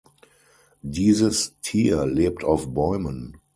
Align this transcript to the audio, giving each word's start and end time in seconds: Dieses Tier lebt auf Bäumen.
Dieses 0.81 1.57
Tier 1.61 2.07
lebt 2.07 2.43
auf 2.43 2.73
Bäumen. 2.73 3.37